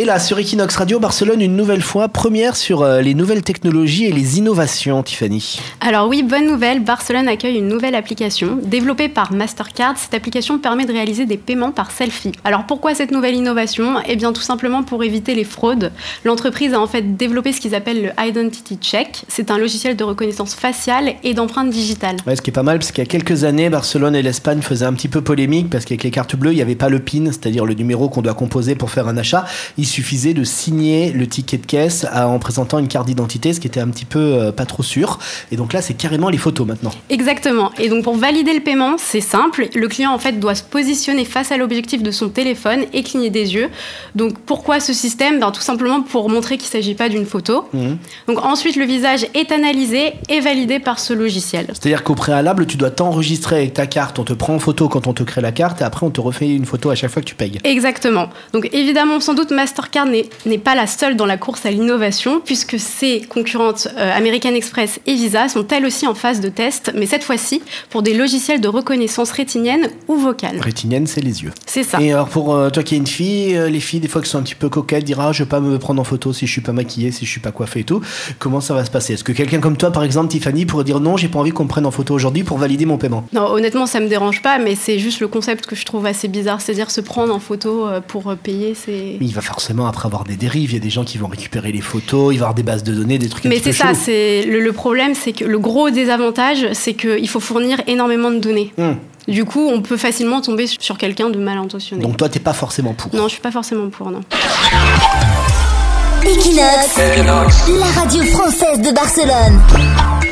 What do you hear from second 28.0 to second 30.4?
qu'on doit composer pour faire un achat. Suffisait